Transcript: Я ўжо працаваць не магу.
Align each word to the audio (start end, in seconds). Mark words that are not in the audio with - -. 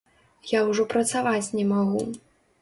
Я 0.51 0.61
ўжо 0.69 0.85
працаваць 0.93 1.53
не 1.61 1.67
магу. 1.75 2.03